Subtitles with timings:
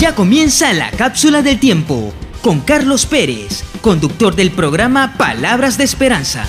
[0.00, 6.46] Ya comienza la cápsula del tiempo con Carlos Pérez, conductor del programa Palabras de Esperanza.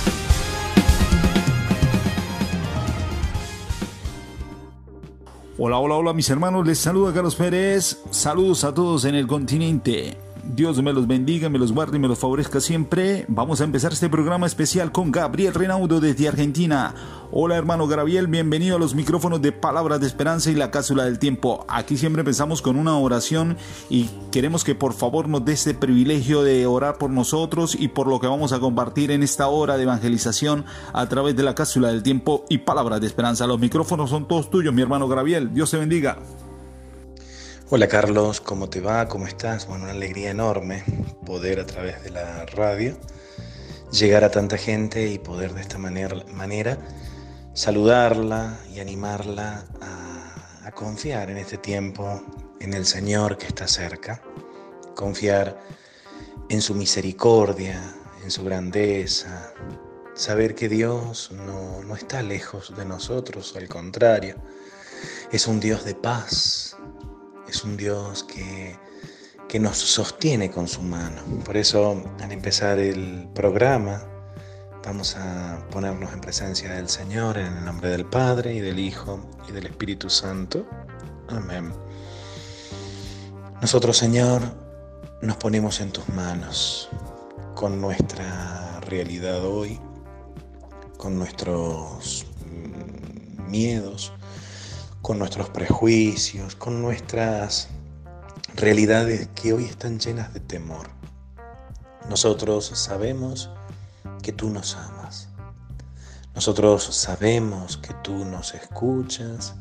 [5.58, 8.02] Hola, hola, hola mis hermanos, les saluda Carlos Pérez.
[8.10, 10.18] Saludos a todos en el continente.
[10.54, 13.24] Dios me los bendiga, me los guarde y me los favorezca siempre.
[13.30, 16.94] Vamos a empezar este programa especial con Gabriel Renaudo desde Argentina.
[17.32, 21.20] Hola hermano Gabriel, bienvenido a los micrófonos de Palabras de Esperanza y la Cápsula del
[21.20, 21.66] Tiempo.
[21.70, 23.56] Aquí siempre empezamos con una oración
[23.90, 28.08] y queremos que por favor nos dé este privilegio de orar por nosotros y por
[28.08, 31.88] lo que vamos a compartir en esta hora de evangelización a través de la Cápsula
[31.88, 33.48] del Tiempo y Palabras de Esperanza.
[33.48, 35.54] Los micrófonos son todos tuyos, mi hermano Gabriel.
[35.54, 36.18] Dios te bendiga.
[37.74, 39.08] Hola Carlos, ¿cómo te va?
[39.08, 39.66] ¿Cómo estás?
[39.66, 40.84] Bueno, una alegría enorme
[41.26, 42.98] poder a través de la radio
[43.94, 46.78] llegar a tanta gente y poder de esta manera,
[47.54, 52.22] saludarla y animarla a, a confiar en este tiempo
[52.60, 54.22] en el Señor que está cerca,
[54.94, 55.58] confiar
[56.50, 57.82] en su misericordia,
[58.22, 59.54] en su grandeza,
[60.14, 64.36] saber que Dios no, no está lejos de nosotros, al contrario,
[65.32, 66.76] es un Dios de paz,
[67.52, 68.78] es un Dios que,
[69.50, 71.22] que nos sostiene con su mano.
[71.44, 74.02] Por eso, al empezar el programa,
[74.86, 79.20] vamos a ponernos en presencia del Señor en el nombre del Padre y del Hijo
[79.50, 80.66] y del Espíritu Santo.
[81.28, 81.74] Amén.
[83.62, 84.42] Nosotros, Señor,
[85.22, 86.90] nos ponemos en tus manos
[87.54, 89.78] con nuestra realidad hoy,
[90.98, 94.14] con nuestros mm, miedos,
[95.02, 97.70] con nuestros prejuicios, con nuestras
[98.56, 100.90] realidades que hoy están llenas de temor.
[102.10, 103.50] Nosotros sabemos
[104.22, 105.30] que tú nos amas.
[106.36, 109.56] Nosotros sabemos que tú nos escuchas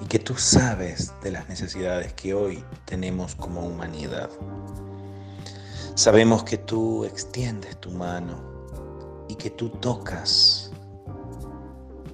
[0.00, 4.30] y que tú sabes de las necesidades que hoy tenemos como humanidad.
[5.94, 10.70] Sabemos que tú extiendes tu mano y que tú tocas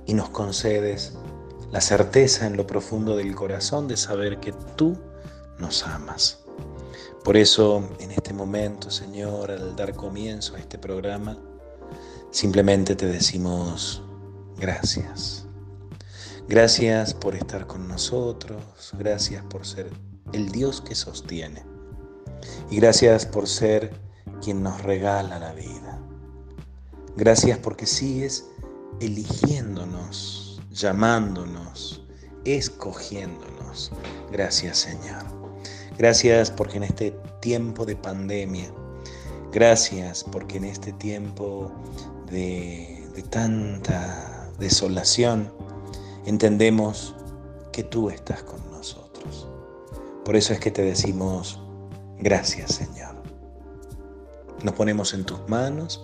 [0.07, 1.17] y nos concedes
[1.73, 4.97] la certeza en lo profundo del corazón de saber que tú
[5.59, 6.41] nos amas.
[7.25, 11.37] Por eso, en este momento, Señor, al dar comienzo a este programa,
[12.31, 14.03] simplemente te decimos
[14.59, 15.45] gracias.
[16.49, 18.63] Gracias por estar con nosotros,
[18.97, 19.91] gracias por ser
[20.33, 21.65] el Dios que sostiene
[22.71, 23.93] y gracias por ser
[24.41, 26.01] quien nos regala la vida.
[27.17, 28.45] Gracias porque sigues
[29.01, 30.46] eligiéndonos
[30.77, 32.03] llamándonos,
[32.45, 33.91] escogiéndonos.
[34.31, 35.25] Gracias Señor.
[35.99, 38.71] Gracias porque en este tiempo de pandemia,
[39.53, 41.73] gracias porque en este tiempo
[42.31, 45.53] de, de tanta desolación,
[46.27, 47.15] entendemos
[47.73, 49.49] que tú estás con nosotros.
[50.25, 51.61] Por eso es que te decimos,
[52.19, 53.17] gracias Señor.
[54.63, 56.03] Nos ponemos en tus manos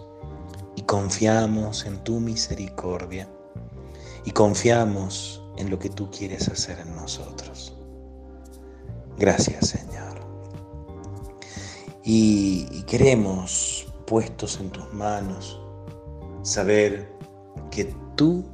[0.76, 3.28] y confiamos en tu misericordia
[4.24, 7.76] y confiamos en lo que tú quieres hacer en nosotros.
[9.18, 9.92] Gracias Señor.
[12.04, 15.60] Y, queremos, puestos en tus manos,
[16.42, 17.08] saber
[17.70, 18.44] que tú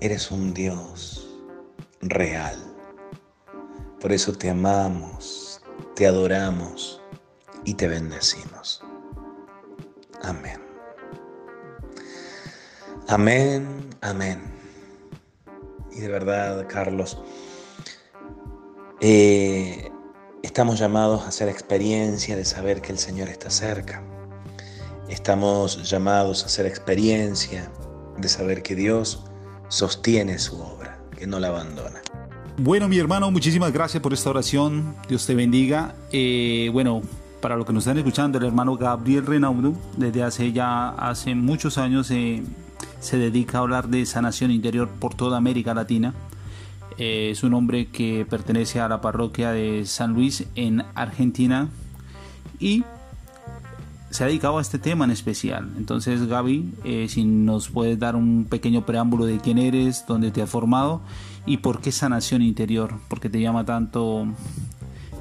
[0.00, 1.26] eres un Dios
[2.02, 2.56] real.
[3.98, 5.60] Por eso te amamos,
[5.94, 7.00] te adoramos
[7.64, 8.82] y te bendecimos.
[10.22, 10.60] Amén.
[13.08, 14.59] Amén, amén.
[15.92, 17.18] Y de verdad, Carlos,
[19.00, 19.90] eh,
[20.42, 24.02] estamos llamados a hacer experiencia de saber que el Señor está cerca.
[25.08, 27.70] Estamos llamados a hacer experiencia
[28.18, 29.24] de saber que Dios
[29.68, 32.00] sostiene su obra, que no la abandona.
[32.58, 34.94] Bueno, mi hermano, muchísimas gracias por esta oración.
[35.08, 35.94] Dios te bendiga.
[36.12, 37.00] Eh, bueno,
[37.40, 41.78] para los que nos están escuchando, el hermano Gabriel Renaudo, desde hace ya hace muchos
[41.78, 42.42] años eh,
[43.00, 46.14] se dedica a hablar de sanación interior por toda América Latina.
[46.98, 51.68] Eh, es un hombre que pertenece a la parroquia de San Luis en Argentina
[52.58, 52.84] y
[54.10, 55.70] se ha dedicado a este tema en especial.
[55.78, 60.42] Entonces, Gaby, eh, si nos puedes dar un pequeño preámbulo de quién eres, dónde te
[60.42, 61.00] has formado
[61.46, 64.26] y por qué sanación interior, porque te llama tanto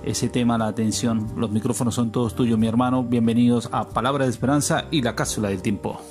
[0.04, 1.28] ese tema la atención.
[1.38, 3.04] Los micrófonos son todos tuyos, mi hermano.
[3.04, 6.02] Bienvenidos a Palabra de Esperanza y la Cápsula del Tiempo.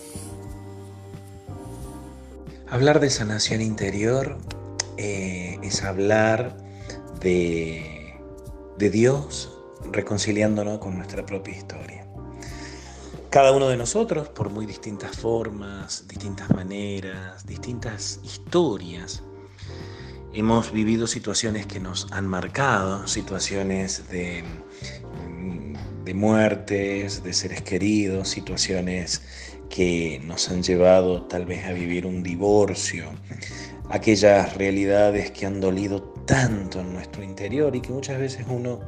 [2.70, 4.36] Hablar de sanación interior
[4.98, 6.54] eh, es hablar
[7.18, 8.20] de,
[8.76, 9.58] de Dios
[9.90, 12.06] reconciliándonos con nuestra propia historia.
[13.30, 19.22] Cada uno de nosotros, por muy distintas formas, distintas maneras, distintas historias,
[20.34, 24.44] hemos vivido situaciones que nos han marcado, situaciones de,
[26.04, 29.22] de muertes, de seres queridos, situaciones
[29.68, 33.10] que nos han llevado tal vez a vivir un divorcio,
[33.90, 38.80] aquellas realidades que han dolido tanto en nuestro interior y que muchas veces uno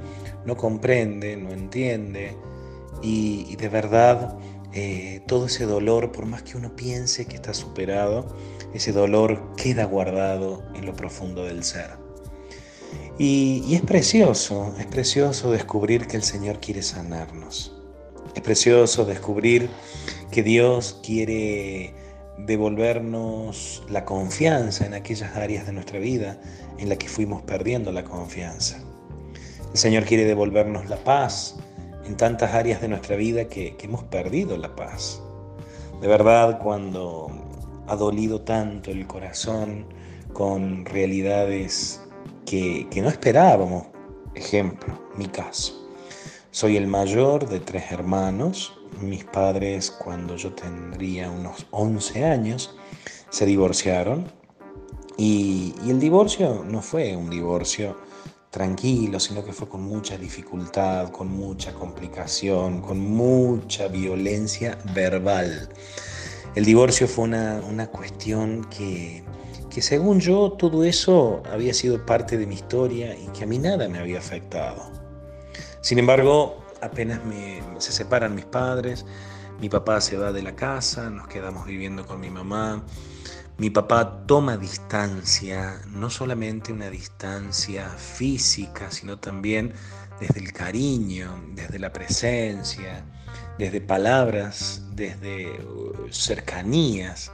[0.44, 2.37] no comprende, no entiende
[3.03, 4.38] y, de verdad
[4.73, 8.37] eh, todo ese dolor, por más que uno piense que está superado,
[8.75, 11.99] ese dolor queda guardado en lo profundo del ser.
[13.19, 17.80] Y, y, es precioso, es precioso descubrir que el Señor quiere sanarnos.
[18.35, 19.69] Es precioso descubrir
[20.31, 21.94] que Dios quiere
[22.38, 26.41] devolvernos la confianza en aquellas áreas de nuestra vida
[26.79, 28.79] en las que fuimos perdiendo la confianza.
[29.73, 31.56] El Señor quiere devolvernos la paz
[32.05, 35.21] en tantas áreas de nuestra vida que, hemos perdido la paz.
[36.00, 37.31] De verdad, cuando
[37.87, 39.87] ha dolido tanto el corazón
[40.33, 42.00] con realidades
[42.47, 43.87] que, que no esperábamos,
[44.35, 45.80] ejemplo, mi caso.
[46.52, 52.75] Soy el mayor de tres hermanos, mis padres cuando yo tendría unos 11 años
[53.29, 54.32] se divorciaron
[55.17, 57.97] y, el divorcio no fue un divorcio
[58.50, 65.69] tranquilo, sino que fue con mucha dificultad, con mucha complicación, con mucha violencia verbal.
[66.56, 69.23] El divorcio fue una, una cuestión que,
[69.73, 73.58] que según yo todo eso había sido parte de mi historia y que a mí
[73.58, 75.00] nada me había afectado.
[75.81, 77.21] Sin embargo, apenas
[77.79, 79.06] se separan mis padres,
[79.61, 82.82] mi papá se va de la casa, nos quedamos viviendo con mi mamá.
[83.59, 89.75] Mi papá toma distancia, no solamente una distancia física, sino también
[90.19, 93.05] desde el cariño, desde la presencia,
[93.59, 97.31] desde palabras, desde uh, cercanías.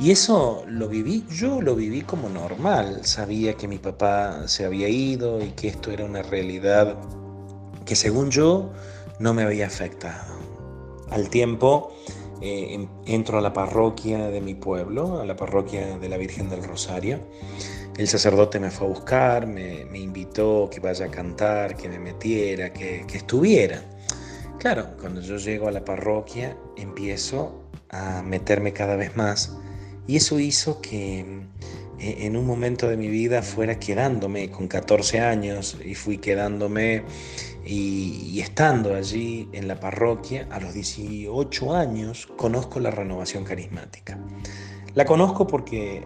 [0.00, 3.00] Y eso lo viví, yo lo viví como normal.
[3.04, 6.96] Sabía que mi papá se había ido y que esto era una realidad
[7.84, 8.70] que según yo
[9.18, 10.38] no me había afectado.
[11.10, 11.92] Al tiempo
[12.40, 16.62] eh, entro a la parroquia de mi pueblo, a la parroquia de la Virgen del
[16.62, 17.18] Rosario.
[17.96, 22.72] El sacerdote me fue a buscar, me, invitó que vaya a cantar, que me metiera,
[22.72, 23.82] que estuviera.
[24.60, 29.58] Claro, cuando yo llego a la parroquia empiezo a meterme cada vez más
[30.08, 31.20] y eso hizo que
[32.00, 37.04] eh, en un momento de mi vida fuera quedándome con 14 años y fui quedándome
[37.64, 44.18] y, estando allí en la parroquia, a los 18 años, conozco la renovación carismática.
[44.94, 46.02] La conozco porque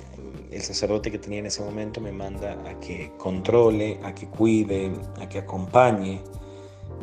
[0.51, 4.91] el sacerdote que tenía en ese momento me manda a que controle, a que cuide,
[5.21, 6.21] a que acompañe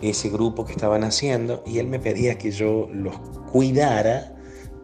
[0.01, 3.17] ese grupo que estaban haciendo y él me pedía que yo los
[3.51, 4.35] cuidara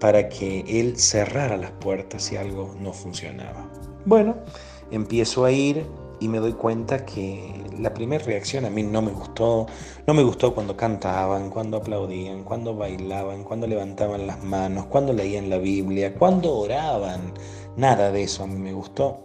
[0.05, 3.67] para que él cerrara las puertas si algo no funcionaba.
[4.05, 4.35] Bueno,
[4.91, 5.83] empiezo a ir,
[6.19, 9.65] y me doy cuenta que la primera reacción a mí no me gustó.
[10.05, 15.49] No me gustó cuando cantaban, cuando aplaudían, cuando bailaban, cuando levantaban las manos, cuando leían
[15.49, 17.33] la Biblia, cuando oraban.
[17.75, 19.21] Nada de eso a mí me gustó.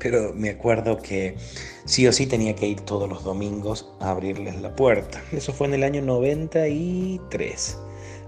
[0.00, 1.36] Pero me acuerdo que
[1.84, 5.22] sí o sí tenía que ir todos los domingos a abrirles la puerta.
[5.32, 7.78] Eso fue en el año 93.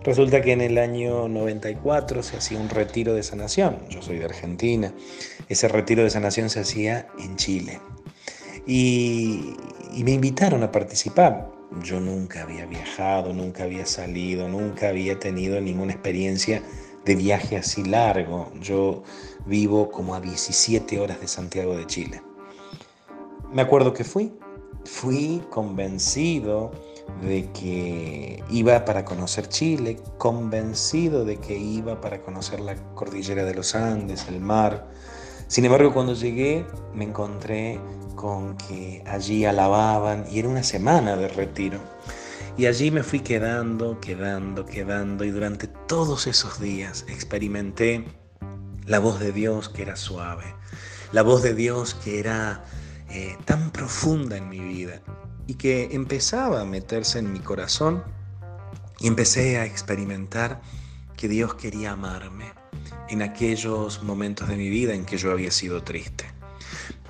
[0.05, 3.79] Resulta que en el año 94 se hacía un retiro de sanación.
[3.89, 4.93] Yo soy de Argentina.
[5.49, 7.81] Ese retiro de sanación se hacía en Chile.
[8.67, 9.55] Y,
[10.05, 11.51] me invitaron a participar.
[11.83, 16.63] Yo nunca había viajado, nunca había salido, nunca había tenido ninguna experiencia
[17.07, 18.53] de viaje así largo.
[18.61, 19.05] Yo
[19.47, 22.21] vivo como a 17 horas de Santiago de Chile.
[23.55, 24.35] Me acuerdo que fui.
[24.85, 26.73] Fui convencido
[27.23, 33.55] de que iba para conocer Chile, convencido de que iba para conocer la cordillera de
[33.55, 34.89] los Andes, el mar.
[35.49, 37.81] Sin embargo, cuando llegué me encontré
[38.15, 41.79] con que allí alababan y era una semana de retiro.
[42.57, 48.05] Y allí me fui quedando, quedando, quedando y durante todos esos días experimenté
[48.87, 50.55] la voz de Dios que era suave,
[51.13, 52.65] la voz de Dios que era
[53.09, 55.01] eh, tan profunda en mi vida
[55.47, 58.03] y que empezaba a meterse en mi corazón
[59.01, 60.61] y empecé a experimentar
[61.17, 62.53] que Dios quería amarme
[63.09, 66.25] en aquellos momentos de mi vida en que yo había sido triste.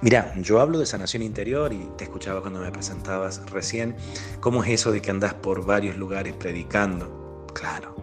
[0.00, 3.96] Mira, yo hablo de sanación interior y te escuchaba cuando me presentabas recién,
[4.40, 7.46] ¿cómo es eso de que andás por varios lugares predicando?
[7.54, 7.94] Claro,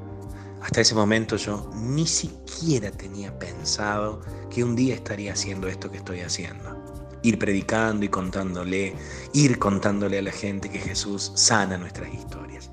[0.62, 5.98] hasta ese momento yo ni siquiera tenía pensado que un día estaría haciendo esto que
[5.98, 6.71] estoy haciendo
[7.24, 8.96] ir predicando y contándole,
[9.34, 12.72] ir contándole a la gente que Jesús sana nuestras historias.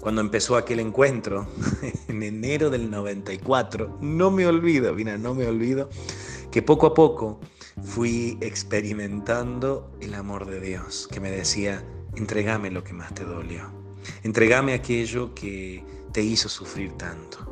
[0.00, 1.46] Cuando empezó aquel encuentro,
[2.08, 5.90] en enero del 94, no me olvido, mira, no me olvido,
[6.50, 7.38] que poco a poco
[7.82, 11.84] fui experimentando el amor de Dios, que me decía,
[12.16, 13.70] entregame lo que más te dolió,
[14.22, 17.49] entregame aquello que te hizo sufrir tanto.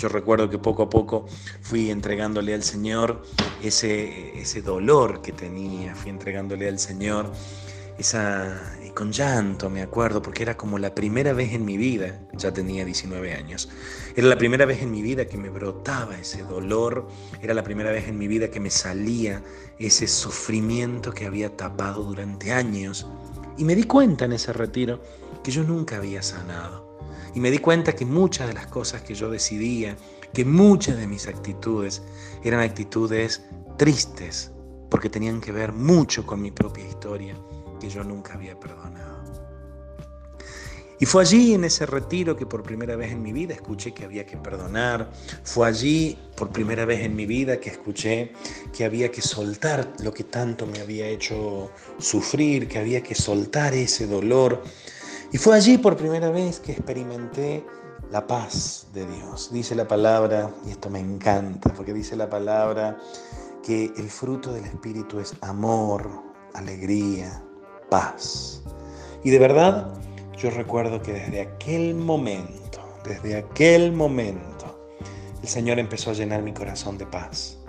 [0.00, 1.26] Yo recuerdo que poco a poco
[1.60, 3.22] fui entregándole al Señor
[3.62, 7.30] ese, ese dolor que tenía, fui entregándole al Señor
[7.98, 12.18] esa, y con llanto me acuerdo, porque era como la primera vez en mi vida,
[12.32, 13.68] ya tenía 19 años,
[14.16, 17.06] era la primera vez en mi vida que me brotaba ese dolor,
[17.42, 19.42] era la primera vez en mi vida que me salía
[19.78, 23.06] ese sufrimiento que había tapado durante años.
[23.58, 25.02] Y me di cuenta en ese retiro
[25.44, 26.89] que yo nunca había sanado.
[27.34, 29.96] Y me di cuenta que muchas de las cosas que yo decidía,
[30.32, 32.02] que muchas de mis actitudes
[32.44, 33.42] eran actitudes
[33.76, 34.50] tristes,
[34.90, 37.36] porque tenían que ver mucho con mi propia historia,
[37.80, 39.20] que yo nunca había perdonado.
[41.00, 44.04] Y fue allí en ese retiro que por primera vez en mi vida escuché que
[44.04, 45.10] había que perdonar.
[45.44, 48.32] Fue allí por primera vez en mi vida que escuché
[48.76, 53.72] que había que soltar lo que tanto me había hecho sufrir, que había que soltar
[53.72, 54.62] ese dolor,
[55.32, 57.64] y fue allí por primera vez que experimenté
[58.10, 59.50] la paz de Dios.
[59.52, 62.98] Dice la palabra, y esto me encanta, porque dice la palabra
[63.62, 66.10] que el fruto del Espíritu es amor,
[66.54, 67.42] alegría,
[67.88, 68.62] paz.
[69.22, 69.94] Y de verdad,
[70.36, 74.88] yo recuerdo que desde aquel momento, desde aquel momento,
[75.42, 77.59] el Señor empezó a llenar mi corazón de paz.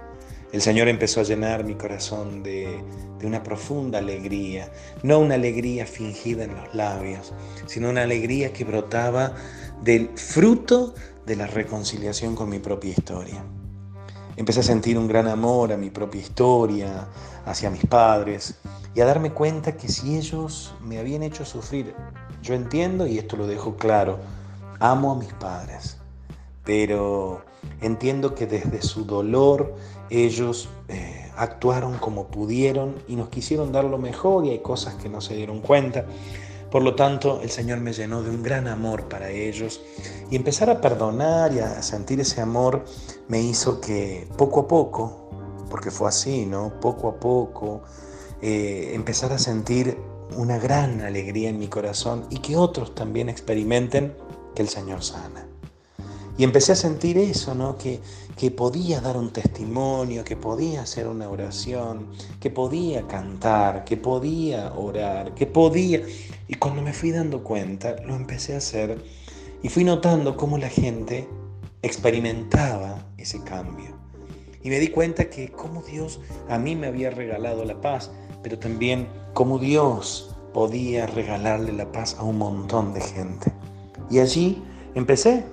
[0.51, 2.83] El Señor empezó a llenar mi corazón de,
[3.23, 4.69] una profunda alegría,
[5.03, 7.33] no una alegría fingida en los labios,
[7.67, 9.33] sino una alegría que brotaba
[9.81, 10.93] del fruto
[11.25, 13.43] de la reconciliación con mi propia historia.
[14.35, 17.07] Empecé a sentir un gran amor a mi propia historia,
[17.45, 18.55] hacia mis padres,
[18.93, 21.93] y a darme cuenta que si ellos me habían hecho sufrir,
[22.41, 24.19] yo entiendo, y esto lo dejo claro,
[24.79, 25.97] amo a mis padres,
[26.65, 27.43] pero
[27.81, 29.73] entiendo que desde su dolor
[30.09, 35.09] ellos eh, actuaron como pudieron y nos quisieron dar lo mejor y hay cosas que
[35.09, 36.05] no se dieron cuenta.
[36.69, 39.81] Por lo tanto, el Señor me llenó de un gran amor para ellos
[40.29, 42.85] y empezar a perdonar y a sentir ese amor
[43.27, 45.29] me hizo que poco a poco,
[45.69, 46.79] porque fue así, ¿no?
[46.79, 47.81] Poco a poco,
[48.41, 49.97] eh, empezar a sentir
[50.37, 54.15] una gran alegría en mi corazón y que otros también experimenten
[54.55, 55.50] que el Señor sana.
[56.41, 57.77] Y empecé a sentir eso, ¿no?
[57.77, 57.99] Que,
[58.35, 62.07] que podía dar un testimonio, que podía hacer una oración,
[62.39, 66.01] que podía cantar, que podía orar, que podía...
[66.47, 69.05] Y cuando me fui dando cuenta, lo empecé a hacer
[69.61, 71.27] y fui notando cómo la gente
[71.83, 73.95] experimentaba ese cambio.
[74.63, 78.09] Y me di cuenta que cómo Dios a mí me había regalado la paz,
[78.41, 83.53] pero también cómo Dios podía regalarle la paz a un montón de gente.
[84.09, 84.63] Y allí
[84.95, 85.45] empecé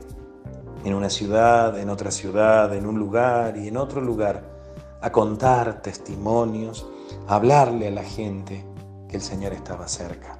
[0.85, 4.42] en una ciudad, en otra ciudad, en un lugar y en otro lugar,
[5.00, 6.87] a contar testimonios,
[7.26, 8.64] a hablarle a la gente
[9.08, 10.38] que el Señor estaba cerca.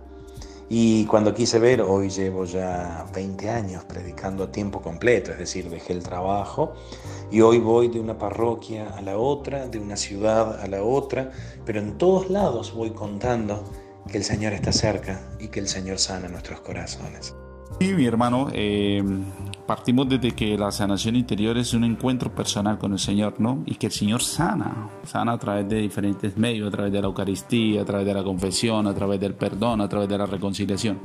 [0.71, 5.71] Y cuando quise ver, hoy llevo ya 20 años predicando a tiempo completo, es decir,
[5.71, 6.75] dejé el trabajo
[7.31, 11.31] y hoy voy de una parroquia a la otra, de una ciudad a la otra,
[11.65, 13.65] pero en todos lados voy contando
[14.11, 17.35] que el Señor está cerca y que el Señor sana nuestros corazones.
[17.81, 19.03] Sí, mi hermano, eh,
[19.67, 23.63] partimos desde que la sanación interior es un encuentro personal con el Señor, ¿no?
[23.67, 27.07] Y que el Señor sana, sana a través de diferentes medios, a través de la
[27.07, 30.99] Eucaristía, a través de la confesión, a través del perdón, a través de la reconciliación.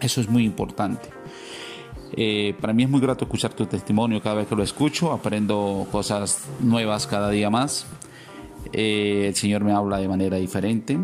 [0.00, 1.10] Eso es muy importante.
[2.12, 5.86] Eh, para mí es muy grato escuchar tu testimonio cada vez que lo escucho, aprendo
[5.92, 7.86] cosas nuevas cada día más.
[8.72, 10.98] Eh, el Señor me habla de manera diferente.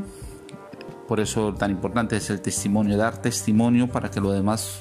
[1.08, 4.80] Por eso tan importante es el testimonio, dar testimonio para que los demás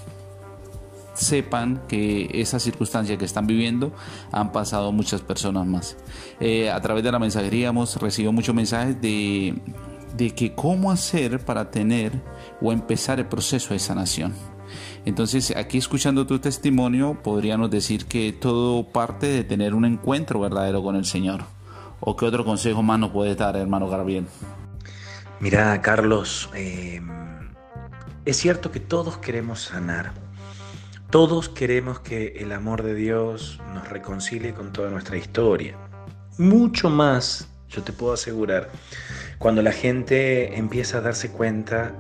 [1.14, 3.94] sepan que esa circunstancia que están viviendo
[4.32, 5.98] han pasado muchas personas más.
[6.40, 9.56] Eh, a través de la mensajería hemos recibido muchos mensajes de,
[10.18, 12.12] de que cómo hacer para tener
[12.62, 14.34] o empezar el proceso de sanación.
[15.06, 20.84] Entonces, aquí escuchando tu testimonio, podríamos decir que todo parte de tener un encuentro verdadero
[20.84, 21.44] con el Señor.
[22.00, 24.26] ¿O qué otro consejo más nos puedes dar, hermano Gabriel?
[25.42, 27.02] Mira, Carlos, eh,
[28.24, 30.14] es cierto que todos queremos sanar,
[31.10, 35.78] todos queremos que el amor de Dios nos reconcilie con toda nuestra historia.
[36.38, 38.70] Mucho más, yo te puedo asegurar,
[39.38, 41.94] cuando la gente empieza a darse cuenta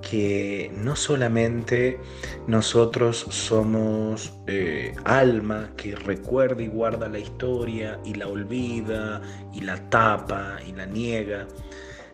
[0.00, 1.98] que no solamente
[2.46, 9.20] nosotros somos eh, alma que recuerda y guarda la historia y la olvida
[9.52, 11.48] y la tapa y la niega,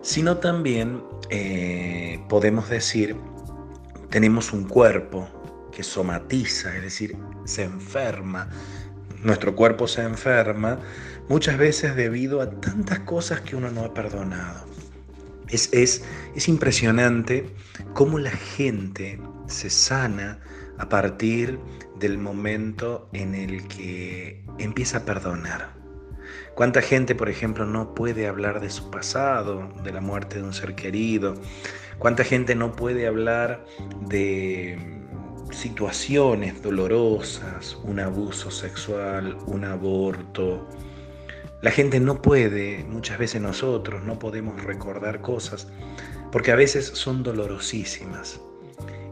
[0.02, 3.16] sino también eh, podemos decir
[4.10, 5.26] tenemos un cuerpo
[5.72, 7.16] que somatiza, es decir,
[7.46, 8.50] se enferma,
[9.22, 10.78] nuestro cuerpo se enferma
[11.28, 14.66] muchas veces debido a tantas cosas que uno no ha perdonado.
[15.48, 16.04] Es, es,
[16.34, 17.48] es impresionante
[17.94, 20.40] cómo la gente se sana
[20.78, 21.58] a partir
[21.98, 25.81] del momento en el que empieza a perdonar.
[26.54, 30.52] ¿Cuánta gente, por ejemplo, no puede hablar de su pasado, de la muerte de un
[30.52, 31.34] ser querido?
[31.98, 33.64] ¿Cuánta gente no puede hablar
[34.06, 34.78] de
[35.50, 40.68] situaciones dolorosas, un abuso sexual, un aborto?
[41.62, 45.68] La gente no puede, muchas veces nosotros no podemos recordar cosas
[46.32, 48.40] porque a veces son dolorosísimas.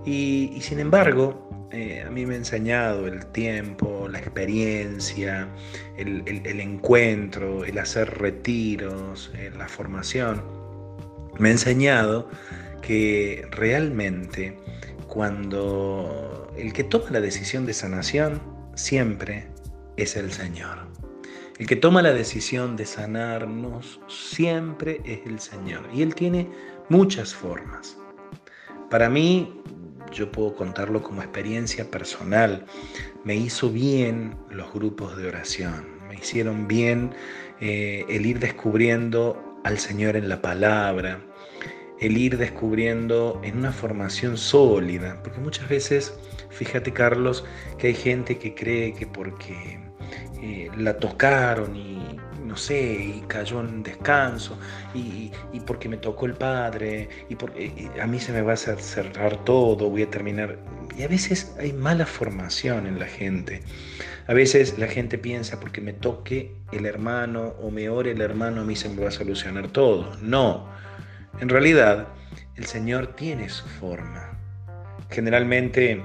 [0.04, 5.49] Y, sin embargo, eh, a mí me ha enseñado el tiempo, la experiencia,
[5.97, 10.43] el, encuentro, el hacer retiros, eh, la formación.
[11.39, 12.29] Me ha enseñado
[12.83, 14.57] que realmente
[15.07, 18.43] cuando el que toma la decisión de sanación
[18.75, 19.47] siempre
[19.97, 20.89] es el Señor.
[21.59, 25.89] El que toma la decisión de sanarnos siempre es el Señor.
[25.93, 26.49] Y Él tiene
[26.89, 27.97] muchas formas.
[28.89, 29.61] Para mí,
[30.11, 32.64] yo puedo contarlo como experiencia personal.
[33.25, 37.14] Me hizo bien los grupos de oración, me hicieron bien
[37.61, 41.21] eh, el ir descubriendo al Señor en la palabra,
[42.00, 46.14] el ir descubriendo en una formación sólida, porque muchas veces,
[46.49, 47.45] fíjate Carlos,
[47.79, 49.79] que hay gente que cree que porque
[50.43, 52.17] eh, la tocaron y
[52.50, 54.59] no sé, y cayó en descanso,
[54.92, 55.30] y,
[55.66, 59.88] porque me tocó el padre, y porque a mí se me va a cerrar todo,
[59.88, 60.59] voy a terminar.
[60.99, 63.62] Y a veces hay mala formación en la gente.
[64.26, 68.62] A veces la gente piensa porque me toque el hermano o me ore el hermano,
[68.62, 70.16] a mí se me va a solucionar todo.
[70.21, 70.69] No,
[71.40, 72.09] en realidad
[72.57, 74.37] el Señor tiene su forma.
[75.09, 76.02] Generalmente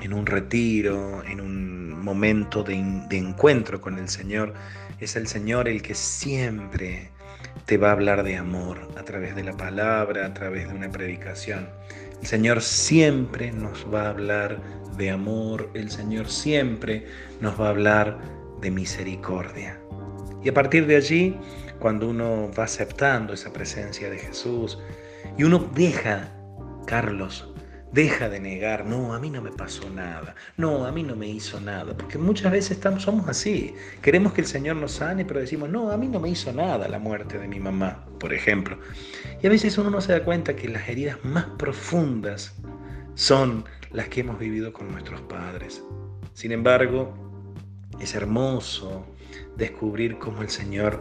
[0.00, 2.76] en un retiro, en un momento de
[3.10, 4.54] encuentro con el Señor,
[5.00, 7.10] es el Señor el que siempre
[7.66, 10.90] te va a hablar de amor a través de la palabra, a través de una
[10.90, 11.68] predicación.
[12.20, 14.60] El Señor siempre nos va a hablar
[14.96, 17.06] de amor, el Señor siempre
[17.40, 18.18] nos va a hablar
[18.60, 19.78] de misericordia.
[20.42, 21.36] Y a partir de allí,
[21.78, 24.78] cuando uno va aceptando esa presencia de Jesús
[25.36, 26.32] y uno deja,
[26.86, 27.53] Carlos,
[27.94, 31.28] Deja de negar, no, a mí no me pasó nada, no, a mí no me
[31.28, 33.72] hizo nada, porque muchas veces estamos, somos así.
[34.02, 36.88] Queremos que el Señor nos sane, pero decimos, no, a mí no me hizo nada
[36.88, 38.80] la muerte de mi mamá, por ejemplo.
[39.40, 42.56] Y a veces uno no se da cuenta que las heridas más profundas
[43.14, 45.80] son las que hemos vivido con nuestros padres.
[46.32, 47.14] Sin embargo,
[48.00, 49.06] es hermoso
[49.56, 51.00] descubrir cómo el Señor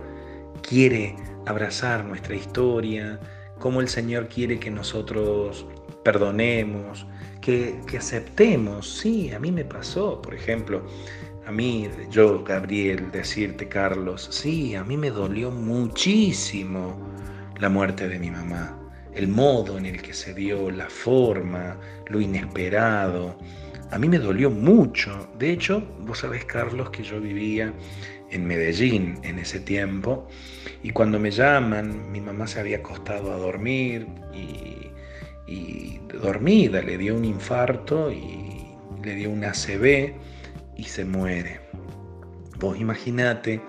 [0.62, 1.16] quiere
[1.48, 3.20] abrazar nuestra historia,
[3.58, 5.66] cómo el Señor quiere que nosotros
[6.04, 7.06] perdonemos,
[7.42, 9.00] que, aceptemos.
[9.00, 10.86] Sí, a mí me pasó, por ejemplo,
[11.46, 16.98] a mí, yo, Gabriel, decirte, Carlos, sí, a mí me dolió muchísimo
[17.60, 18.78] la muerte de mi mamá,
[19.14, 23.38] el modo en el que se dio, la forma, lo inesperado.
[23.92, 25.30] A mí me dolió mucho.
[25.38, 27.74] De hecho, vos sabés, Carlos, que yo vivía
[28.32, 30.28] en Medellín en ese tiempo
[30.82, 34.93] y cuando me llaman, mi mamá se había acostado a dormir y
[35.48, 40.14] y dormida, le dio un infarto y le dio una ACV
[40.78, 41.62] y se muere.
[42.60, 43.62] Vos imaginate,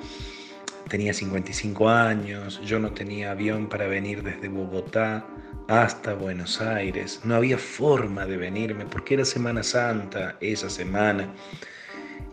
[0.89, 5.27] tenía 55 años, yo no tenía avión para venir desde Bogotá
[5.69, 11.33] hasta Buenos Aires, no había forma de venirme porque era Semana Santa esa semana.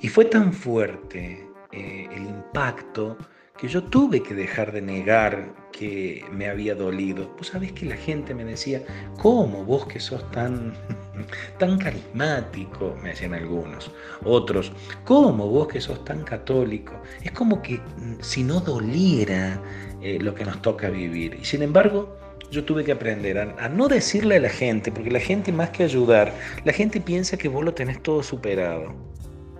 [0.01, 3.17] Y fue tan fuerte eh, el impacto
[3.61, 7.31] que yo tuve que dejar de negar que me había dolido.
[7.37, 8.81] Vos sabés que la gente me decía,
[9.19, 10.73] ¿cómo vos que sos tan,
[11.59, 12.97] tan carismático?
[13.03, 13.91] Me decían algunos.
[14.23, 14.71] Otros,
[15.05, 16.99] ¿cómo vos que sos tan católico?
[17.21, 19.61] Es como que mm, si no doliera
[20.01, 21.37] eh, lo que nos toca vivir.
[21.39, 22.17] Y sin embargo,
[22.49, 25.69] yo tuve que aprender a, a, no decirle a la gente, porque la gente más
[25.69, 26.33] que ayudar,
[26.65, 28.95] la gente piensa que vos lo tenés todo superado.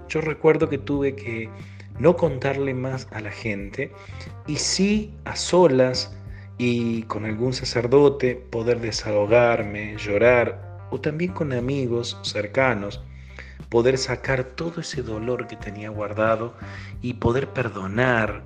[0.09, 1.49] Yo recuerdo que tuve que
[2.01, 3.91] no contarle más a la gente
[4.47, 6.11] y sí a solas
[6.57, 13.03] y con algún sacerdote poder desahogarme, llorar o también con amigos cercanos,
[13.69, 16.55] poder sacar todo ese dolor que tenía guardado
[17.03, 18.43] y poder perdonar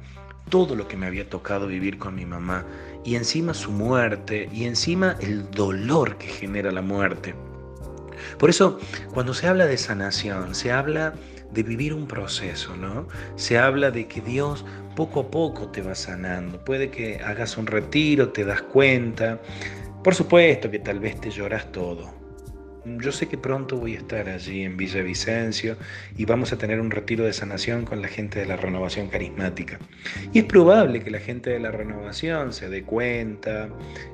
[0.50, 2.66] todo lo que me había tocado vivir con mi mamá
[3.06, 7.34] y encima su muerte y encima el dolor que genera la muerte.
[8.38, 8.80] Por eso,
[9.14, 11.14] cuando se habla de sanación, se habla
[11.52, 13.08] de vivir un proceso, ¿no?
[13.36, 16.64] Se habla de que Dios poco a poco te va sanando.
[16.64, 19.40] Puede que hagas un retiro, te das cuenta.
[20.04, 22.14] Por supuesto que tal vez te lloras todo.
[22.86, 25.76] yo sé que pronto voy a estar allí en Villa Vicencio
[26.16, 29.80] y vamos a tener un retiro de sanación con la gente de la renovación carismática.
[30.34, 33.70] Y es probable que la gente de la renovación se dé cuenta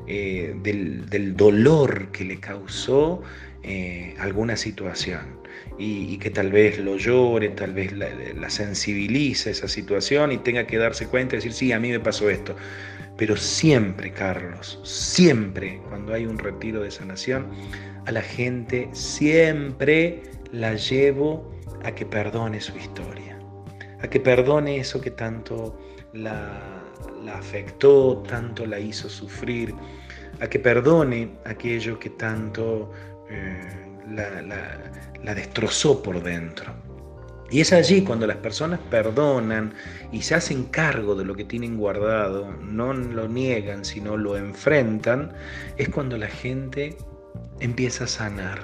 [0.07, 3.21] eh, del, dolor que le causó
[3.63, 5.39] eh, alguna situación
[5.77, 10.67] y, que tal vez lo llore, tal vez la, la sensibilice esa situación y tenga
[10.67, 12.55] que darse cuenta y decir, sí, a mí me pasó esto.
[13.17, 17.47] Pero siempre, Carlos, siempre cuando hay un retiro de sanación,
[18.05, 21.51] a la gente siempre la llevo
[21.83, 23.37] a que perdone su historia,
[24.01, 25.77] a que perdone eso que tanto
[26.13, 26.83] la,
[27.33, 29.73] afectó, tanto la hizo sufrir,
[30.39, 32.91] a que perdone aquello que tanto
[33.31, 33.61] eh,
[35.23, 36.73] la destrozó por dentro.
[37.51, 39.73] Y es allí cuando las personas perdonan
[40.13, 45.33] y se hacen cargo de lo que tienen guardado, no lo niegan, sino lo enfrentan,
[45.77, 46.97] es cuando la gente
[47.59, 48.59] empieza a sanar.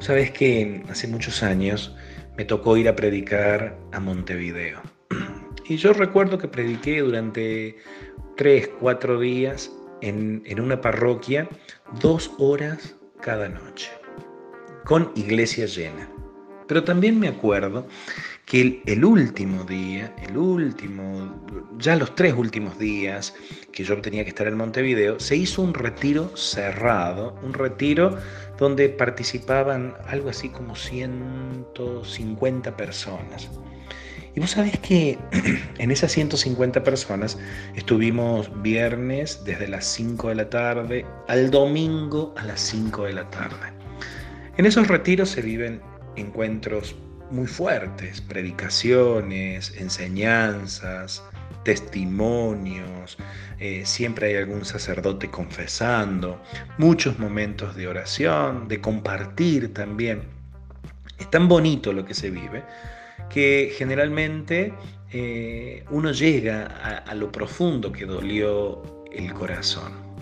[0.00, 1.94] Sabes que hace muchos años
[2.36, 4.80] me tocó ir a predicar a Montevideo.
[5.68, 7.76] Y yo recuerdo que prediqué durante
[8.36, 11.48] tres, cuatro días en, en una parroquia,
[12.00, 13.90] dos horas cada noche,
[14.84, 16.08] con iglesia llena.
[16.66, 17.86] Pero también me acuerdo
[18.44, 21.44] que el, último día, el último,
[21.78, 23.34] ya los tres últimos días
[23.72, 28.18] que yo tenía que estar en Montevideo, se hizo un retiro cerrado, un retiro
[28.58, 33.50] donde participaban algo así como 150 personas.
[34.34, 35.18] Y vos sabés que
[35.78, 37.38] en esas 150 personas
[37.74, 43.28] estuvimos viernes desde las 5 de la tarde al domingo a las 5 de la
[43.30, 43.72] tarde.
[44.56, 45.80] En esos retiros se viven
[46.16, 46.94] encuentros
[47.30, 51.22] muy fuertes, predicaciones, enseñanzas,
[51.64, 53.16] testimonios,
[53.58, 56.42] eh, siempre hay algún sacerdote confesando,
[56.78, 60.22] muchos momentos de oración, de compartir también.
[61.18, 62.64] Es tan bonito lo que se vive
[63.28, 64.74] que generalmente
[65.12, 66.66] eh, uno llega
[67.06, 68.82] a lo profundo que dolió
[69.12, 70.12] el corazón.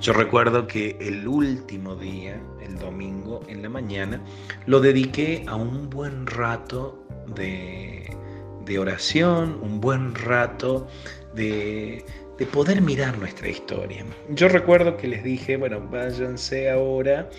[0.00, 4.20] Yo recuerdo que el último día, el domingo en la mañana,
[4.66, 7.02] lo dediqué a un buen rato
[7.34, 8.14] de,
[8.78, 10.86] oración, un buen rato
[11.34, 12.04] de,
[12.38, 14.04] de poder mirar nuestra historia.
[14.30, 17.30] Yo recuerdo que les dije, bueno, váyanse ahora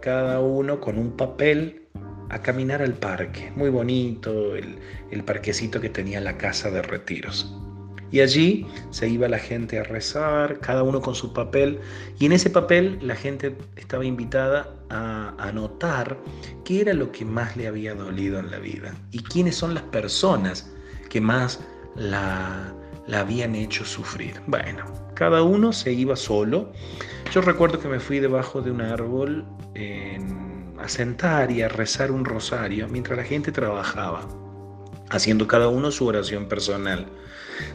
[0.00, 1.82] cada uno con un papel
[2.30, 4.78] a caminar al parque, muy bonito, el,
[5.10, 7.54] el parquecito que tenía la casa de retiros.
[8.10, 11.80] Y allí se iba la gente a rezar, cada uno con su papel,
[12.20, 16.16] y en ese papel la gente estaba invitada a anotar
[16.64, 19.82] qué era lo que más le había dolido en la vida y quiénes son las
[19.84, 20.70] personas
[21.10, 21.58] que más
[21.96, 22.72] la,
[23.08, 24.40] la habían hecho sufrir.
[24.46, 24.84] Bueno,
[25.14, 26.72] cada uno se iba solo.
[27.32, 29.44] Yo recuerdo que me fui debajo de un árbol
[30.84, 34.28] a sentar y a rezar un rosario mientras la gente trabajaba,
[35.08, 37.06] haciendo cada uno su oración personal.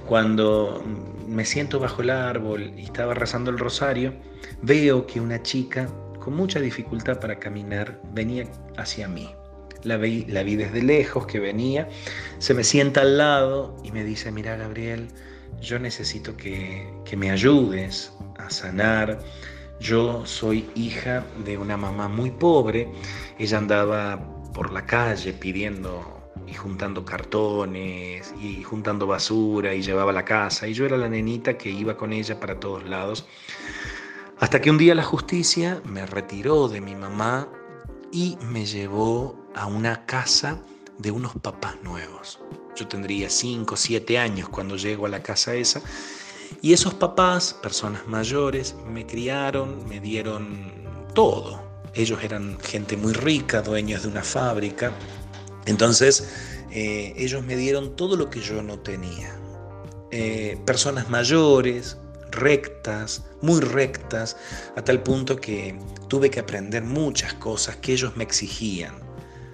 [0.05, 0.83] Cuando
[1.27, 4.13] me siento bajo el árbol y estaba rezando el rosario,
[4.61, 5.87] veo que una chica
[6.19, 8.45] con mucha dificultad para caminar venía
[8.77, 9.33] hacia mí.
[9.81, 11.87] La vi, desde lejos que venía,
[12.37, 15.07] se me sienta al lado y me dice, mira Gabriel,
[15.61, 19.19] yo necesito que, que me ayudes a sanar.
[19.79, 22.91] Yo soy hija de una mamá muy pobre,
[23.37, 24.19] ella andaba
[24.53, 30.67] por la calle pidiendo y juntando cartones y juntando basura y llevaba a la casa
[30.67, 33.25] y yo era la nenita que iba con ella para todos lados.
[34.39, 37.47] Hasta que un día la justicia me retiró de mi mamá
[38.11, 40.59] y me llevó a una casa
[40.97, 42.39] de unos papás nuevos.
[42.75, 45.81] Yo tendría 5 o 7 años cuando llego a la casa esa
[46.61, 50.71] y esos papás, personas mayores, me criaron, me dieron
[51.13, 51.61] todo.
[51.93, 54.93] Ellos eran gente muy rica, dueños de una fábrica,
[55.69, 56.27] entonces,
[56.71, 59.35] eh, ellos me dieron todo lo que yo no tenía.
[60.11, 61.97] Eh, personas mayores,
[62.31, 64.35] rectas, muy rectas,
[64.75, 68.95] a tal punto que tuve que aprender muchas cosas que ellos me exigían.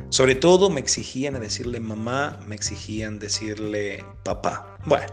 [0.10, 4.78] Sobre todo me exigían a decirle mamá, me exigían decirle papá.
[4.86, 5.08] Bueno,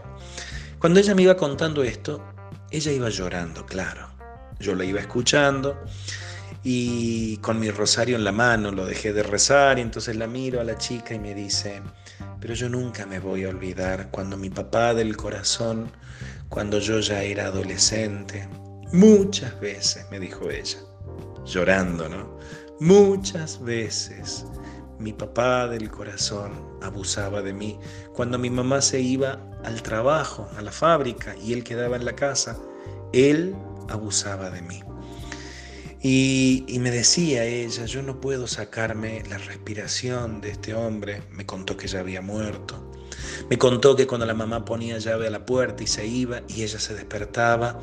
[0.83, 2.21] cuando ella me iba contando esto,
[2.69, 4.09] ella iba llorando, claro.
[4.59, 5.81] Yo la iba escuchando
[6.61, 10.59] y con mi rosario en la mano lo dejé de rezar y entonces la miro
[10.59, 11.81] a la chica y me dice,
[12.41, 15.89] pero yo nunca me voy a olvidar cuando mi papá del corazón,
[16.49, 18.49] cuando yo ya era adolescente,
[18.91, 20.79] muchas veces, me dijo ella,
[21.45, 22.37] llorando, ¿no?
[22.81, 24.45] Muchas veces
[25.03, 27.77] mi papá del corazón abusaba de mí.
[28.13, 32.15] Cuando mi mamá se iba al trabajo, a la fábrica, y él quedaba en la
[32.15, 32.57] casa,
[33.11, 33.53] él
[33.89, 34.81] abusaba de mí.
[36.01, 41.21] Y, me decía ella, yo no puedo sacarme la respiración de este hombre.
[41.31, 42.91] Me contó que ya había muerto.
[43.49, 46.63] Me contó que cuando la mamá ponía llave a la puerta y se iba y
[46.63, 47.79] ella se despertaba,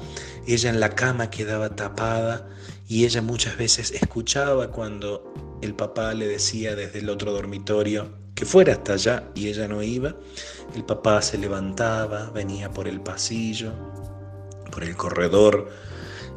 [0.46, 2.46] ella en la cama quedaba tapada
[2.90, 8.44] y ella muchas veces escuchaba cuando el papá le decía desde el otro dormitorio que
[8.44, 10.16] fuera hasta allá y ella no iba.
[10.74, 13.72] El papá se levantaba, venía por el pasillo,
[14.72, 15.68] por el corredor,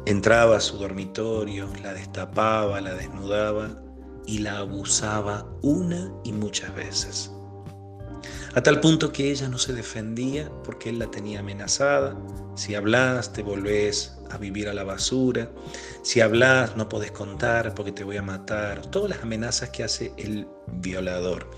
[0.06, 3.70] entraba a su dormitorio, la destapaba, la desnudaba
[4.24, 7.33] y la abusaba una y muchas veces
[8.54, 12.16] a tal punto que ella no se defendía porque él la tenía amenazada.
[12.54, 15.50] Si hablas, te volvés a vivir a la basura.
[16.02, 18.86] Si hablas, no podés contar porque te voy a matar.
[18.92, 21.50] Todas las amenazas que hace el violador.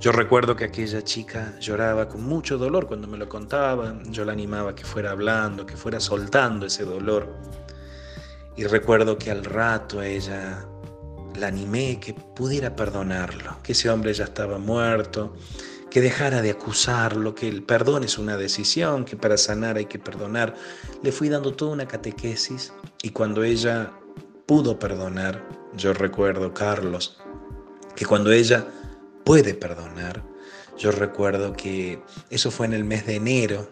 [0.00, 4.00] Yo recuerdo que aquella chica lloraba con mucho dolor cuando me lo contaba.
[4.10, 7.34] Yo la animaba que fuera hablando, que fuera soltando ese dolor.
[8.56, 10.64] Y recuerdo que al rato ella
[11.36, 15.34] la animé que pudiera perdonarlo, que ese hombre ya estaba muerto,
[15.90, 19.98] que dejara de acusarlo, que el perdón es una decisión, que para sanar hay que
[19.98, 20.54] perdonar.
[21.02, 22.72] Le fui dando toda una catequesis
[23.02, 23.92] y cuando ella
[24.46, 25.46] pudo perdonar,
[25.76, 27.18] yo recuerdo, Carlos,
[27.94, 28.66] que cuando ella
[29.24, 30.22] puede perdonar,
[30.76, 33.68] yo recuerdo que eso fue en el mes de enero,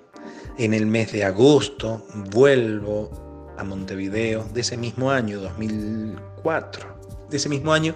[0.59, 7.49] en el mes de agosto vuelvo a Montevideo de ese mismo año, 2004, de ese
[7.49, 7.95] mismo año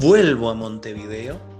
[0.00, 1.55] vuelvo a Montevideo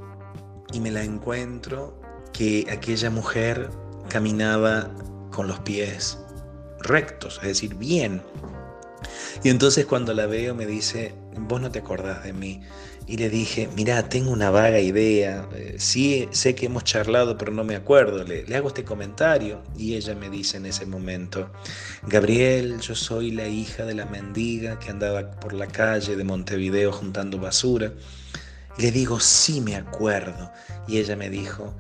[0.72, 2.00] y me la encuentro
[2.33, 3.70] que aquella mujer
[4.09, 4.90] caminaba
[5.31, 6.18] con los pies
[6.81, 8.22] rectos, es decir, bien.
[9.42, 12.62] Y entonces cuando la veo me dice, vos no te acordás de mí.
[13.09, 17.52] Y le dije, mira, tengo una vaga idea, eh, sí sé que hemos charlado, pero
[17.52, 18.24] no me acuerdo.
[18.24, 21.52] Le, le, hago este comentario y ella me dice en ese momento,
[22.09, 26.90] Gabriel, yo soy la hija de la mendiga que andaba por la calle de Montevideo
[26.90, 27.92] juntando basura.
[28.79, 30.51] Le digo, sí me acuerdo.
[30.87, 31.75] Y ella me dijo,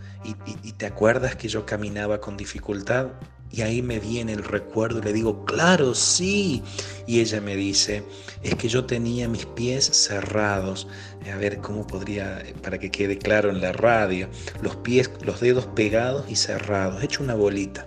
[0.62, 3.08] ¿Y, te acuerdas que yo caminaba con dificultad?
[3.52, 6.62] Y ahí me viene el recuerdo le digo, claro, sí.
[7.06, 8.02] Y ella me dice,
[8.42, 10.88] es que yo tenía mis pies cerrados.
[11.32, 14.28] A ver cómo podría, para que quede claro en la radio,
[14.62, 17.86] los pies, los dedos pegados y cerrados, hecho una bolita.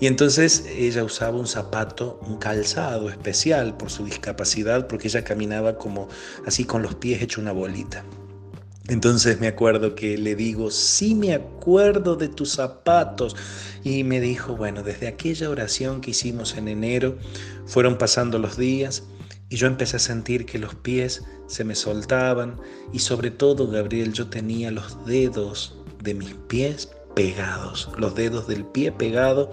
[0.00, 5.76] Y entonces ella usaba un zapato, un calzado especial por su discapacidad, porque ella caminaba
[5.76, 6.08] como
[6.46, 8.04] así con los pies hecho una bolita.
[8.88, 13.36] Entonces me acuerdo que le digo, sí me acuerdo de tus zapatos.
[13.84, 17.16] Y me dijo, bueno, desde aquella oración que hicimos en enero,
[17.66, 19.04] fueron pasando los días
[19.50, 22.56] y yo empecé a sentir que los pies se me soltaban
[22.92, 28.64] y sobre todo, Gabriel, yo tenía los dedos de mis pies pegados, los dedos del
[28.64, 29.48] pie pegados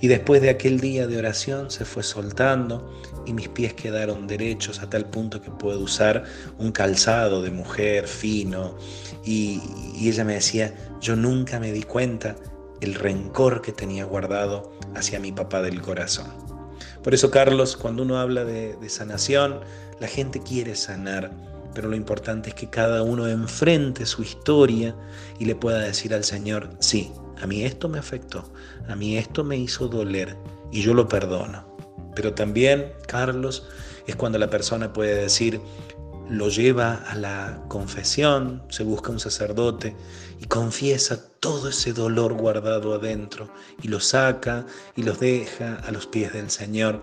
[0.00, 2.88] y después de aquel día de oración se fue soltando
[3.26, 6.22] y mis pies quedaron derechos a tal punto que puedo usar
[6.58, 8.76] un calzado de mujer fino
[9.24, 9.60] y,
[10.00, 12.36] ella me decía, yo nunca me di cuenta
[12.80, 16.28] el rencor que tenía guardado hacia mi papá del corazón.
[17.02, 19.62] Por eso, Carlos, cuando uno habla de sanación,
[19.98, 21.32] la gente quiere sanar
[21.74, 24.94] pero lo importante es que cada uno enfrente su historia
[25.38, 28.52] y le pueda decir al Señor, sí, a mí esto me afectó,
[28.88, 30.36] a mí esto me hizo doler
[30.70, 31.66] y yo lo perdono.
[32.14, 33.66] Pero también, Carlos,
[34.06, 35.60] es cuando la persona puede decir,
[36.28, 39.96] lo lleva a la confesión, se busca un sacerdote
[40.38, 43.52] y confiesa todo ese dolor guardado adentro
[43.82, 47.02] y lo saca y los deja a los pies del Señor.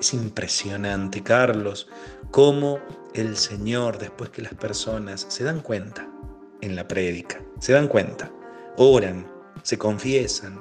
[0.00, 1.86] Es impresionante, Carlos,
[2.34, 2.80] cómo
[3.14, 6.08] el Señor, después que las personas se dan cuenta
[6.62, 8.28] en la prédica, se dan cuenta,
[8.76, 9.24] oran,
[9.62, 10.60] se confiesan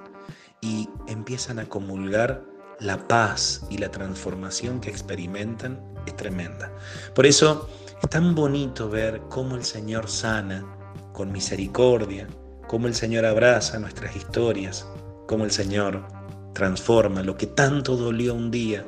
[0.61, 2.45] y empiezan a comulgar,
[2.79, 6.71] la paz y la transformación que experimentan es tremenda.
[7.15, 7.67] Por eso
[8.03, 10.63] es tan bonito ver cómo el Señor sana
[11.11, 12.27] con misericordia,
[12.67, 14.87] cómo el Señor abraza nuestras historias,
[15.27, 16.05] cómo el Señor
[16.53, 18.85] transforma lo que tanto dolió un día,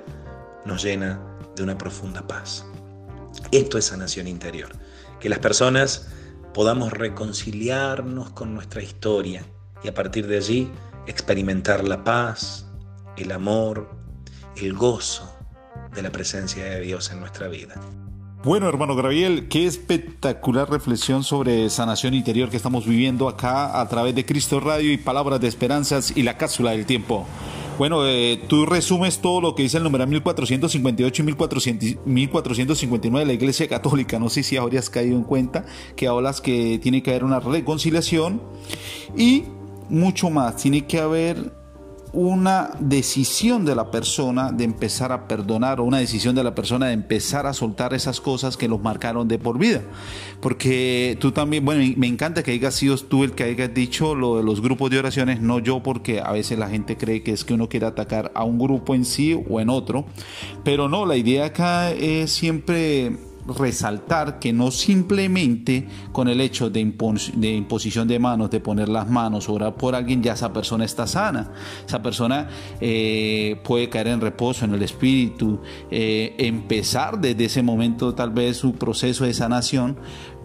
[0.66, 1.20] nos llena
[1.56, 2.64] de una profunda paz.
[3.52, 4.70] Esto es sanación interior,
[5.20, 6.10] que las personas
[6.54, 9.46] podamos reconciliarnos con nuestra historia
[9.84, 10.72] y a partir de allí
[11.08, 12.66] experimentar la paz,
[13.18, 13.90] el amor,
[14.56, 15.32] el gozo
[15.94, 17.76] de la presencia de Dios en nuestra vida.
[18.44, 24.14] Bueno, hermano Gabriel, qué espectacular reflexión sobre sanación interior que estamos viviendo acá a través
[24.14, 27.26] de Cristo Radio y Palabras de Esperanzas y la cápsula del tiempo.
[27.78, 31.26] Bueno, eh, tú resumes todo lo que dice el número 1458 y
[32.06, 34.18] 1459 de la Iglesia Católica.
[34.18, 35.66] No sé si habrías caído en cuenta
[35.98, 38.42] que hablas que tiene que haber una reconciliación
[39.18, 39.44] y
[39.90, 40.56] mucho más.
[40.56, 41.52] Tiene que haber
[42.16, 46.88] una decisión de la persona de empezar a perdonar o una decisión de la persona
[46.88, 49.82] de empezar a soltar esas cosas que los marcaron de por vida.
[50.40, 54.38] Porque tú también, bueno, me encanta que hayas sido tú el que hayas dicho lo
[54.38, 57.44] de los grupos de oraciones, no yo, porque a veces la gente cree que es
[57.44, 60.06] que uno quiere atacar a un grupo en sí o en otro.
[60.64, 66.80] Pero no, la idea acá es siempre resaltar que no simplemente con el hecho de,
[66.80, 71.52] imposición de manos, de poner las manos, orar por alguien, ya esa persona está sana.
[71.86, 78.16] Esa persona eh, puede caer en reposo en el espíritu, eh, empezar desde ese momento
[78.16, 79.98] tal vez su proceso de sanación,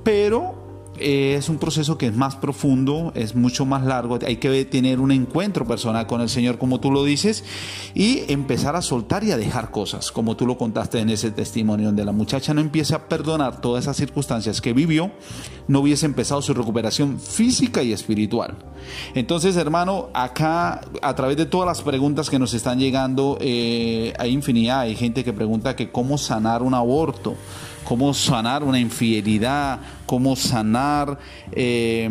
[0.04, 0.59] pero
[1.00, 5.12] es un proceso que es más profundo, es mucho más largo, hay que tener un
[5.12, 7.44] encuentro personal con el Señor, como tú lo dices,
[7.94, 11.86] y empezar a soltar y a dejar cosas, como tú lo contaste en ese testimonio,
[11.86, 15.10] donde la muchacha no empieza a perdonar todas esas circunstancias que vivió,
[15.68, 18.56] no hubiese empezado su recuperación física y espiritual.
[19.14, 24.32] Entonces, hermano, acá, a través de todas las preguntas que nos están llegando, eh, hay
[24.32, 27.36] infinidad, hay gente que pregunta que cómo sanar un aborto
[27.90, 31.18] cómo sanar una infidelidad, cómo sanar
[31.50, 32.08] eh,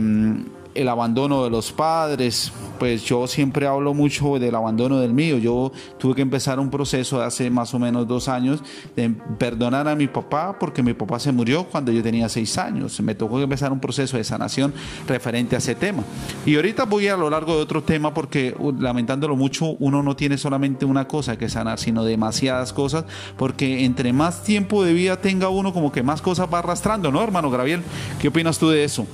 [0.76, 5.38] el abandono de los padres, pues yo siempre hablo mucho del abandono del mío.
[5.38, 8.62] Yo tuve que empezar un proceso hace más o menos dos años
[8.96, 13.00] de perdonar a mi papá porque mi papá se murió cuando yo tenía seis años.
[13.02, 14.74] Me tocó empezar un proceso de sanación
[15.08, 16.04] referente a ese tema.
[16.46, 20.38] Y ahorita voy a lo largo de otro tema porque lamentándolo mucho, uno no tiene
[20.38, 23.06] solamente una cosa que sanar, sino demasiadas cosas,
[23.38, 27.22] porque entre más tiempo de vida tenga uno, como que más cosas va arrastrando, ¿no,
[27.24, 27.82] hermano Gabriel?
[28.22, 29.06] ¿Qué opinas tú de eso?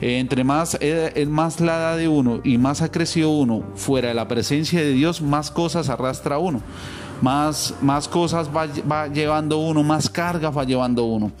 [0.00, 0.76] Eh, entre más...
[0.80, 4.28] Eh, es más la edad de uno y más ha crecido uno fuera de la
[4.28, 6.62] presencia de Dios, más cosas arrastra uno,
[7.20, 11.32] más, más cosas va, va llevando uno, más cargas va llevando uno.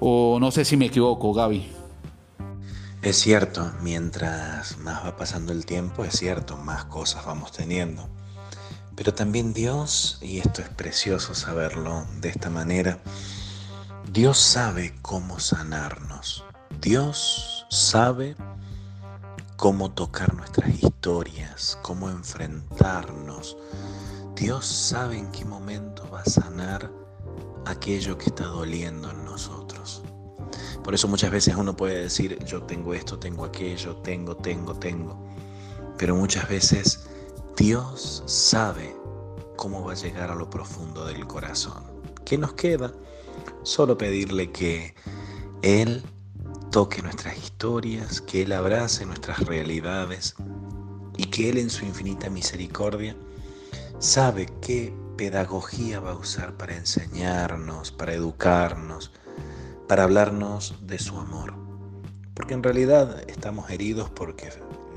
[0.00, 1.82] O no sé si me equivoco, Gaby.
[3.02, 8.08] Es cierto, mientras más va pasando el tiempo, es cierto, más cosas vamos teniendo.
[8.94, 12.98] Pero también Dios, y esto es precioso saberlo de esta manera,
[14.12, 16.44] Dios sabe cómo sanarnos.
[16.80, 18.36] Dios sabe
[19.56, 23.56] cómo tocar nuestras historias, cómo enfrentarnos.
[24.36, 26.92] Dios sabe en qué momento va a sanar
[27.64, 30.02] aquello que está doliendo en nosotros.
[30.84, 35.18] Por eso muchas veces uno puede decir, yo tengo esto, tengo aquello, tengo, tengo, tengo.
[35.96, 37.08] Pero muchas veces
[37.56, 38.94] Dios sabe
[39.56, 41.84] cómo va a llegar a lo profundo del corazón.
[42.26, 42.92] ¿Qué nos queda?
[43.62, 44.94] Solo pedirle que
[45.62, 46.04] Él
[46.72, 50.34] toque nuestras historias, que Él abrace nuestras realidades
[51.18, 53.14] y que Él en su infinita misericordia
[53.98, 59.12] sabe qué pedagogía va a usar para enseñarnos, para educarnos,
[59.86, 61.52] para hablarnos de su amor.
[62.32, 64.48] Porque en realidad estamos heridos porque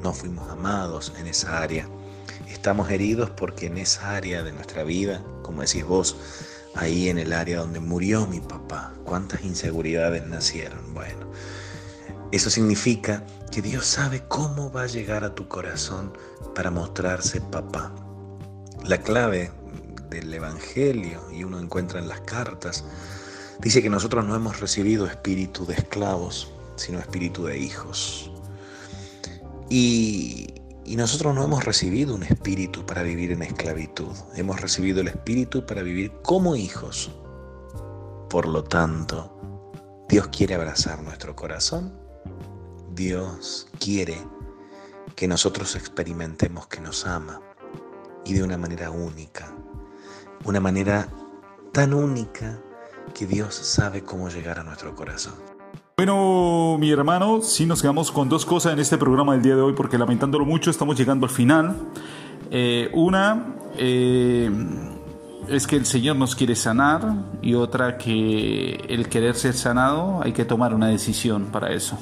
[0.02, 1.90] no fuimos amados en esa área.
[2.48, 6.16] Estamos heridos porque en esa área de nuestra vida, como decís vos,
[6.74, 10.94] ahí en el área donde murió mi papá, cuántas inseguridades nacieron.
[10.94, 11.26] Bueno,
[12.36, 16.12] eso significa que Dios sabe cómo va a llegar a tu corazón
[16.54, 17.94] para mostrarse papá.
[18.84, 19.52] La clave
[20.10, 22.84] del Evangelio, y uno encuentra en las cartas,
[23.60, 28.32] dice que nosotros no hemos recibido espíritu de esclavos, sino espíritu de hijos.
[29.70, 30.48] Y,
[30.86, 35.84] nosotros no hemos recibido un espíritu para vivir en esclavitud, hemos recibido el espíritu para
[35.84, 37.12] vivir como hijos.
[38.30, 39.66] Por lo tanto,
[40.08, 42.05] Dios quiere abrazar nuestro corazón
[42.94, 44.18] Dios quiere
[45.16, 47.42] que nosotros experimentemos que nos ama
[48.26, 49.54] y de una manera única,
[50.44, 51.10] una manera
[51.72, 52.60] tan única
[53.14, 55.34] que Dios sabe cómo llegar a nuestro corazón.
[55.98, 59.62] Bueno, mi hermano, sí nos quedamos con dos cosas en este programa del día de
[59.62, 61.76] hoy porque lamentándolo mucho estamos llegando al final.
[62.52, 64.50] Eh, una eh,
[65.50, 70.34] es que el Señor nos quiere sanar y otra que el querer ser sanado hay
[70.34, 71.98] que tomar una decisión para eso.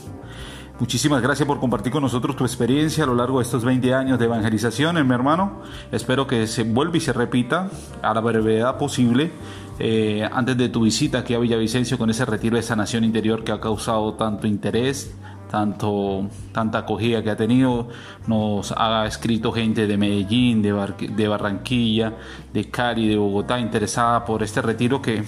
[0.79, 4.17] Muchísimas gracias por compartir con nosotros tu experiencia a lo largo de estos 20 años
[4.17, 5.61] de evangelización, eh, mi hermano.
[5.91, 7.69] Espero que se vuelva y se repita
[8.01, 9.31] a la brevedad posible
[9.77, 13.51] eh, antes de tu visita aquí a Villavicencio con ese retiro de sanación interior que
[13.51, 15.13] ha causado tanto interés,
[15.51, 17.89] tanto, tanta acogida que ha tenido.
[18.25, 20.73] Nos ha escrito gente de Medellín, de,
[21.15, 22.13] de Barranquilla,
[22.51, 25.23] de Cali, de Bogotá, interesada por este retiro que eh,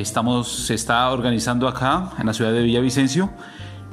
[0.00, 3.30] estamos, se está organizando acá en la ciudad de Villavicencio.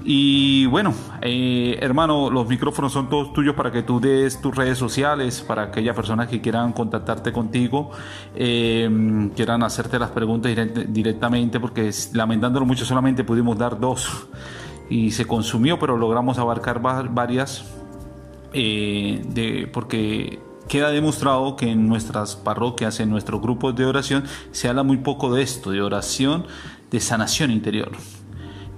[0.05, 4.77] Y bueno, eh, hermano, los micrófonos son todos tuyos para que tú des tus redes
[4.77, 7.91] sociales, para aquellas personas que quieran contactarte contigo,
[8.35, 10.51] eh, quieran hacerte las preguntas
[10.89, 14.27] directamente, porque lamentándolo mucho solamente pudimos dar dos
[14.89, 17.65] y se consumió, pero logramos abarcar varias,
[18.51, 24.67] eh, de, porque queda demostrado que en nuestras parroquias, en nuestros grupos de oración, se
[24.67, 26.45] habla muy poco de esto, de oración,
[26.91, 27.91] de sanación interior.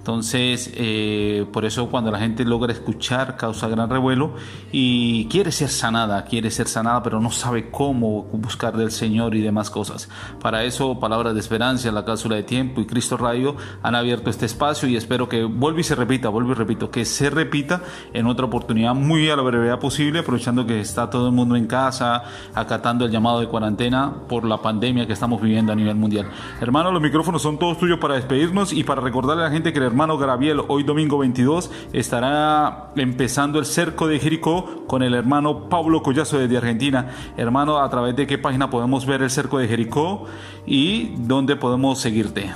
[0.05, 4.35] Entonces, eh, por eso cuando la gente logra escuchar causa gran revuelo
[4.71, 9.41] y quiere ser sanada, quiere ser sanada, pero no sabe cómo buscar del Señor y
[9.41, 10.07] demás cosas.
[10.39, 14.45] Para eso, Palabras de Esperanza, la cápsula de tiempo y Cristo Radio han abierto este
[14.45, 17.81] espacio y espero que vuelva y se repita, vuelvo y repito, que se repita
[18.13, 21.65] en otra oportunidad muy a la brevedad posible, aprovechando que está todo el mundo en
[21.65, 26.29] casa, acatando el llamado de cuarentena por la pandemia que estamos viviendo a nivel mundial.
[26.61, 29.94] Hermano, los micrófonos son todos tuyos para despedirnos y para recordarle a la gente que
[29.95, 36.03] hermano Graviel, hoy domingo 22, estará empezando el cerco de Jericó con el hermano Pablo
[36.03, 37.15] Collazo desde Argentina.
[37.37, 40.25] Hermano, ¿a través de qué página podemos ver el cerco de Jericó
[40.65, 42.51] y dónde podemos seguirte?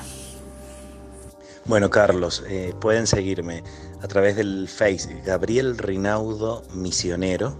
[1.63, 3.63] Bueno, Carlos, eh, pueden seguirme
[4.03, 7.55] a través del Face Gabriel Rinaudo Misionero.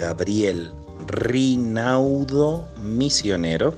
[0.00, 0.72] Gabriel
[1.06, 3.74] Rinaudo Misionero.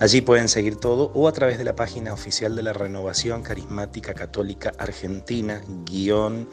[0.00, 4.14] Allí pueden seguir todo o a través de la página oficial de la Renovación Carismática
[4.14, 6.48] Católica Argentina, guion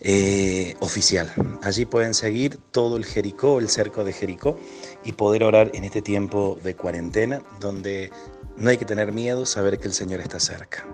[0.00, 1.28] eh, oficial.
[1.64, 4.60] Allí pueden seguir todo el Jericó, el cerco de Jericó
[5.02, 8.12] y poder orar en este tiempo de cuarentena donde
[8.56, 10.86] no hay que tener miedo, saber que el Señor está cerca.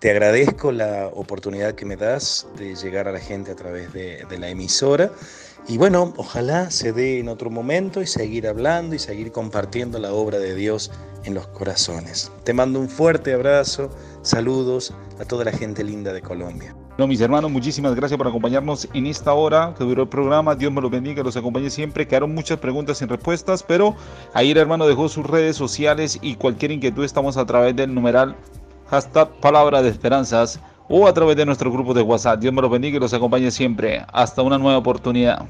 [0.00, 4.26] Te agradezco la oportunidad que me das de llegar a la gente a través de,
[4.28, 5.12] de la emisora
[5.68, 10.12] y bueno, ojalá se dé en otro momento y seguir hablando y seguir compartiendo la
[10.12, 10.92] obra de Dios
[11.24, 12.30] en los corazones.
[12.44, 13.90] Te mando un fuerte abrazo,
[14.22, 16.76] saludos a toda la gente linda de Colombia.
[16.98, 20.54] No, mis hermanos, muchísimas gracias por acompañarnos en esta hora que duró el programa.
[20.54, 22.06] Dios me los bendiga, los acompañe siempre.
[22.06, 23.96] Quedaron muchas preguntas sin respuestas, pero
[24.34, 28.36] ahí el hermano dejó sus redes sociales y cualquier inquietud estamos a través del numeral
[28.88, 32.40] hashtag palabra de esperanzas o a través de nuestro grupo de WhatsApp.
[32.40, 34.04] Dios me los bendiga y los acompañe siempre.
[34.12, 35.46] Hasta una nueva oportunidad.